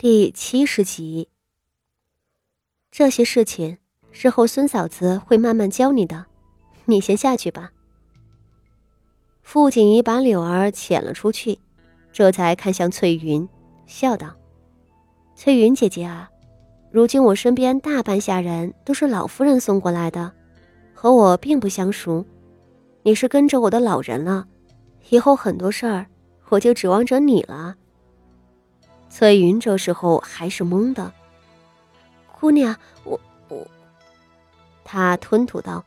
[0.00, 1.28] 第七十集。
[2.88, 3.78] 这些事情
[4.12, 6.26] 日后孙嫂子会慢慢教你的，
[6.84, 7.72] 你先下去吧。
[9.42, 11.58] 傅锦仪把柳儿遣了出去，
[12.12, 13.48] 这才看向翠云，
[13.86, 14.36] 笑道
[15.34, 16.30] ：“翠云姐姐啊，
[16.92, 20.32] 如今我身边大半下人都是老夫人送过来的，
[20.94, 22.24] 和我并不相熟。
[23.02, 24.46] 你是跟着我的老人了，
[25.08, 26.06] 以后很多事儿
[26.50, 27.74] 我就指望着你了。”
[29.10, 31.12] 翠云这时候还是懵的。
[32.38, 33.66] 姑娘，我我，
[34.84, 35.84] 她吞吐道：“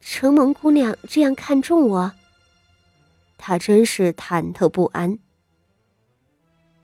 [0.00, 2.12] 承蒙姑娘这样看重我，
[3.38, 5.18] 她真是忐忑不安。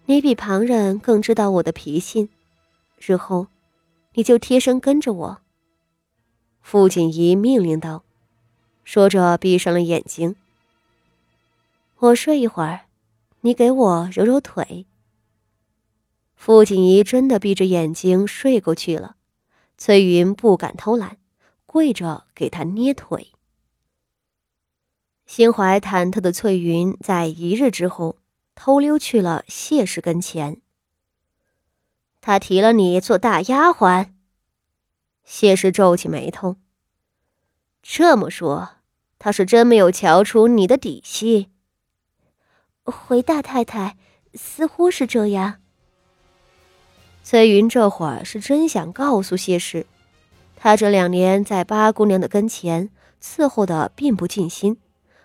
[0.05, 2.29] 你比旁人更知道我的脾性，
[2.97, 3.49] 日后
[4.13, 5.39] 你就贴身跟着我。”
[6.63, 8.05] 傅锦仪命令道，
[8.85, 10.37] 说着闭上了眼睛。
[11.97, 12.83] 我睡一会儿，
[13.41, 14.87] 你给我揉揉腿。
[16.39, 19.17] 傅锦仪真的闭着眼睛睡过去了，
[19.77, 21.19] 翠云不敢偷懒，
[21.67, 23.33] 跪着给他捏腿。
[25.27, 28.19] 心怀忐忑的翠云在一日之后
[28.55, 30.63] 偷溜去了谢氏跟前。
[32.21, 34.13] 他提了你做大丫鬟，
[35.25, 36.57] 谢氏皱起眉头。
[37.83, 38.77] 这么说，
[39.19, 41.51] 他是真没有瞧出你的底细。
[42.85, 43.99] 回大太太，
[44.35, 45.61] 似乎是这样。
[47.31, 49.85] 崔云这会儿是真想告诉谢氏，
[50.57, 52.89] 她这两年在八姑娘的跟前
[53.23, 54.79] 伺候的并不尽心，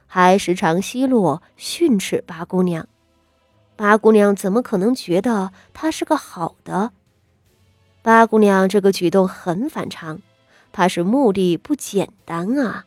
[0.05, 2.89] 还时常奚落训斥八姑娘。
[3.77, 6.91] 八姑娘怎么可能觉得她是个好的？
[8.01, 10.19] 八姑娘这个举动很反常，
[10.73, 12.83] 怕是目的不简单啊。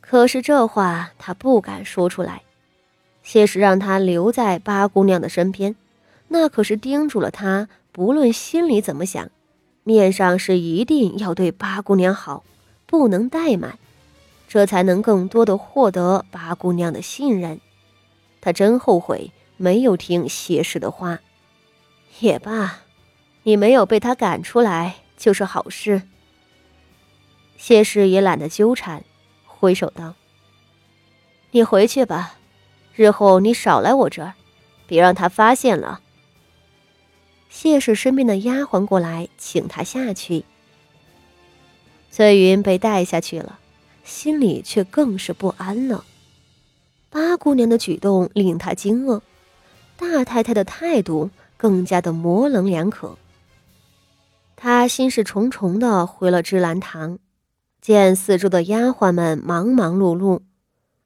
[0.00, 2.42] 可是这话她不敢说出来，
[3.24, 5.74] 谢氏让她留在八姑娘的身边。
[6.36, 9.30] 那可是叮嘱了他，不论心里怎么想，
[9.84, 12.42] 面上是一定要对八姑娘好，
[12.86, 13.78] 不能怠慢，
[14.48, 17.60] 这才能更多的获得八姑娘的信任。
[18.40, 21.20] 他真后悔没有听谢氏的话。
[22.18, 22.80] 也罢，
[23.44, 26.02] 你没有被他赶出来就是好事。
[27.56, 29.04] 谢氏也懒得纠缠，
[29.46, 30.14] 挥手道
[31.52, 32.34] ：“你回去吧，
[32.96, 34.34] 日后你少来我这儿，
[34.88, 36.00] 别让他发现了。”
[37.54, 40.44] 谢氏身边的丫鬟过来，请她下去。
[42.10, 43.60] 翠云被带下去了，
[44.02, 46.04] 心里却更是不安了。
[47.10, 49.20] 八姑娘的举动令她惊愕，
[49.96, 53.16] 大太太的态度更加的模棱两可。
[54.56, 57.20] 她心事重重的回了芝兰堂，
[57.80, 60.40] 见四周的丫鬟们忙忙碌碌，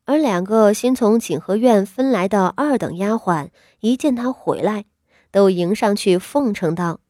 [0.07, 4.87] 而两个新从景和院分来的二等丫鬟一见她回来。
[5.31, 7.01] 都迎上去奉承道：“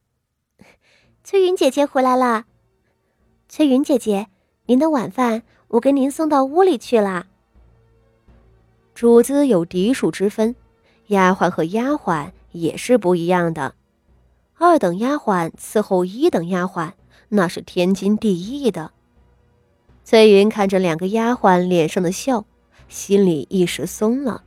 [1.23, 2.45] 翠云姐姐回来了，
[3.47, 4.27] 翠云姐姐，
[4.65, 7.27] 您的晚饭我给您送到屋里去了。”
[8.93, 10.55] 主子有嫡庶之分，
[11.07, 13.75] 丫鬟和丫鬟也是不一样的。
[14.55, 16.91] 二等丫鬟伺候一等丫鬟，
[17.29, 18.91] 那是天经地义的。
[20.03, 22.45] 翠云看着两个丫鬟脸上的笑，
[22.89, 24.43] 心里一时松了。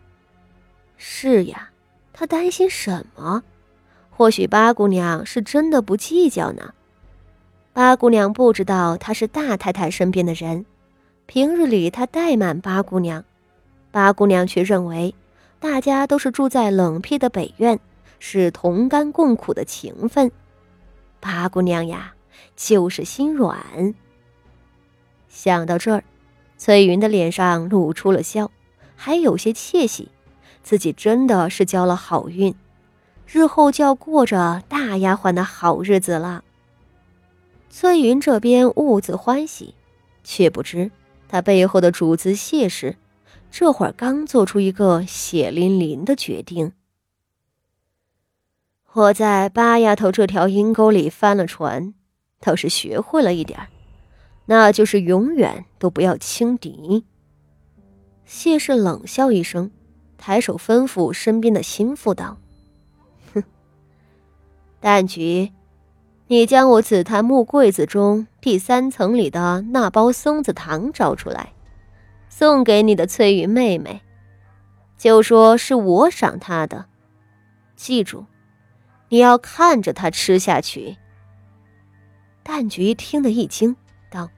[0.98, 1.70] 是呀，
[2.12, 3.42] 她担心什么？
[4.22, 6.74] 或许八姑娘是真的不计较呢。
[7.72, 10.64] 八姑娘不知道她是大太太身边的人，
[11.26, 13.24] 平日里她怠慢八姑娘，
[13.90, 15.12] 八姑娘却认为
[15.58, 17.80] 大家都是住在冷僻的北院，
[18.20, 20.30] 是同甘共苦的情分。
[21.18, 22.14] 八姑娘呀，
[22.54, 23.92] 就是心软。
[25.28, 26.04] 想到这儿，
[26.56, 28.52] 翠云的脸上露出了笑，
[28.94, 30.12] 还有些窃喜，
[30.62, 32.54] 自己真的是交了好运。
[33.26, 36.44] 日后就要过着大丫鬟的好日子了。
[37.70, 39.74] 翠云这边兀自欢喜，
[40.22, 40.90] 却不知
[41.28, 42.96] 她背后的主子谢氏，
[43.50, 46.72] 这会儿刚做出一个血淋淋的决定。
[48.92, 51.94] 我在八丫头这条阴沟里翻了船，
[52.40, 53.58] 倒是学会了一点
[54.44, 57.04] 那就是永远都不要轻敌。
[58.26, 59.70] 谢氏冷笑一声，
[60.18, 62.36] 抬手吩咐身边的心腹道。
[64.82, 65.52] 蛋菊，
[66.26, 71.52] 你将我紫檀木柜子中第三层里的那包松子糖找出来，
[72.28, 74.00] 送给你的翠云妹妹，
[74.98, 76.86] 就说是我赏她的。
[77.76, 78.26] 记住，
[79.08, 80.96] 你要看着她吃下去。
[82.42, 83.76] 蛋菊听得一惊，
[84.10, 84.28] 道：“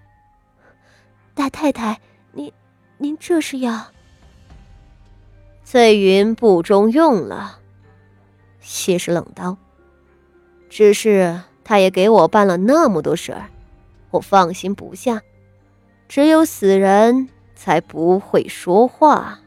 [1.33, 1.99] 大太太，
[2.33, 2.53] 您
[2.99, 3.87] 您这是要……”
[5.65, 7.61] 翠云不中用了。
[8.61, 9.57] 谢氏冷道
[10.75, 13.47] ：“只是他也给我办了那么多事儿，
[14.11, 15.23] 我放心不下。
[16.09, 19.39] 只有死人才不会说话。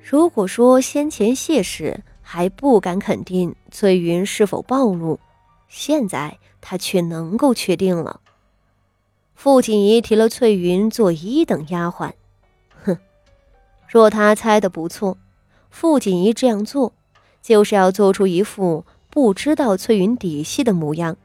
[0.00, 5.18] 如果说先前谢氏还不敢肯定翠云是否暴露，
[5.66, 8.20] 现在他却能够确定了。
[9.34, 12.12] 傅锦仪提了翠云做一等丫鬟，
[12.84, 12.96] 哼，
[13.88, 15.18] 若他猜的不错，
[15.68, 16.92] 傅锦仪这样做。”
[17.42, 18.84] 就是要做出一副
[19.16, 21.16] 不知道翠云底细的模样，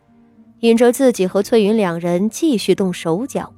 [0.62, 3.54] 引着自己和翠云两人继续动手脚，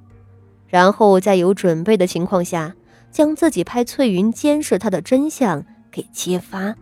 [0.65, 2.74] 然后在有准备的情况下，
[3.12, 6.75] 将自己派翠云监视他的真相给揭发。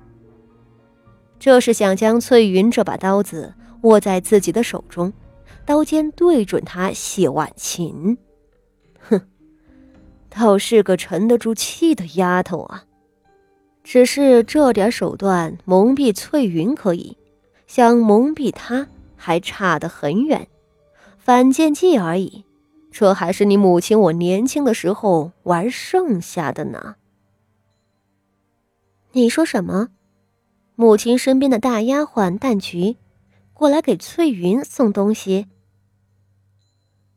[1.39, 5.11] 这是想将翠云这把刀子握在自己的手中，
[5.65, 8.17] 刀尖对准他谢婉琴。
[9.09, 9.19] 哼，
[10.29, 12.85] 倒是个沉得住气的丫头啊！
[13.83, 17.17] 只是这点手段蒙蔽翠云可以，
[17.73, 20.49] 想蒙蔽他还差得很远。
[21.17, 22.43] 反间计而已，
[22.91, 26.95] 这还是你母亲我年轻的时候玩剩下的呢。
[29.13, 29.87] 你说什么？
[30.75, 32.97] 母亲身边的大丫鬟淡菊
[33.53, 35.47] 过来给翠云送东西。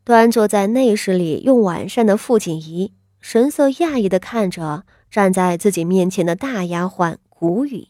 [0.05, 4.85] 端坐在内室里用晚膳的傅锦仪神色讶异的看着。
[5.11, 7.87] 站在自己面前的大丫鬟谷雨，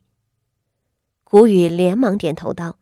[1.35, 2.77] 谷雨连忙点头道：“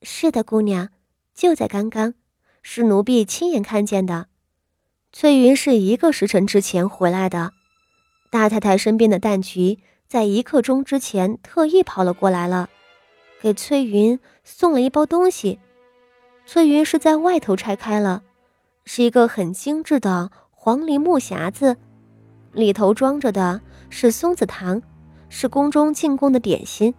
[0.00, 0.90] 是的，姑娘，
[1.34, 2.14] 就在刚刚，
[2.62, 4.28] 是奴婢亲眼看见的。
[5.12, 7.50] 翠云是一个时辰之前回来的，
[8.30, 12.70] 大太太身边的淡菊在一刻钟之前特意跑了过来了，
[13.40, 15.58] 给翠云送了一包东西。
[16.46, 18.22] 翠云是在外头拆开了，
[18.84, 21.76] 是一个很精致的黄梨木匣子。”
[22.54, 23.60] 里头装着的
[23.90, 24.80] 是松子糖，
[25.28, 26.94] 是宫中进贡的点心，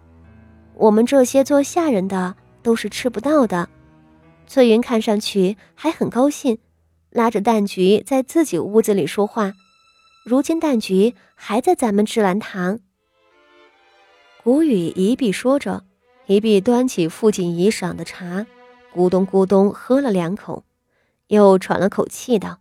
[0.76, 3.68] 我们这些做下人的都是吃不到的。
[4.46, 6.58] 翠云看上去还很高兴，
[7.10, 9.52] 拉着淡菊在自己屋子里说话。
[10.24, 12.78] 如今淡菊还在咱们芝兰堂。
[14.44, 15.84] 谷雨一臂说着，
[16.26, 18.46] 一臂端起傅锦仪赏的茶，
[18.94, 20.64] 咕咚咕咚喝了两口，
[21.28, 22.58] 又喘了口气道。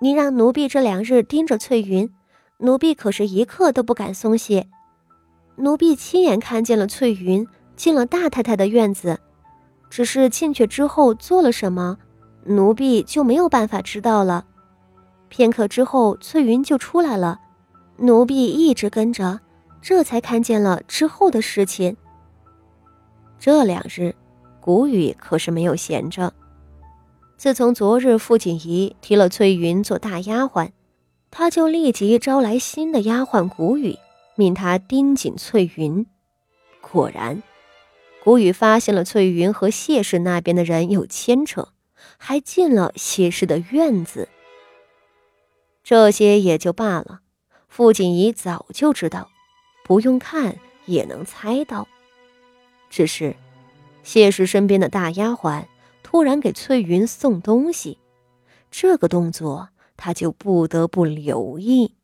[0.00, 2.10] 您让奴婢这两日盯着翠云，
[2.58, 4.66] 奴婢可是一刻都不敢松懈。
[5.56, 9.18] 奴婢亲眼看见了翠云进了大太太的院子，
[9.88, 11.98] 只是进去之后做了什么，
[12.44, 14.46] 奴婢就没有办法知道了。
[15.28, 17.40] 片刻之后，翠云就出来了，
[17.98, 19.40] 奴婢一直跟着，
[19.80, 21.96] 这才看见了之后的事情。
[23.38, 24.14] 这两日，
[24.60, 26.32] 谷雨可是没有闲着。
[27.36, 30.70] 自从昨日傅锦仪提了翠云做大丫鬟，
[31.30, 33.96] 他就立即招来新的丫鬟谷雨，
[34.34, 36.06] 命他盯紧翠云。
[36.80, 37.42] 果然，
[38.22, 41.68] 谷雨发现了翠云和谢氏那边的人有牵扯，
[42.16, 44.28] 还进了谢氏的院子。
[45.82, 47.20] 这些也就罢了，
[47.68, 49.30] 傅锦仪早就知道，
[49.84, 50.56] 不用看
[50.86, 51.88] 也能猜到。
[52.88, 53.36] 只是，
[54.02, 55.64] 谢氏身边的大丫鬟。
[56.02, 57.98] 突然给翠云送东西，
[58.68, 61.94] 这个动作他就不得不留意。